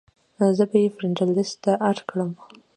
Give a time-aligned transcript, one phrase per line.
[0.57, 2.31] زۀ به ئې فرېنډ لسټ ته اېډ کړم-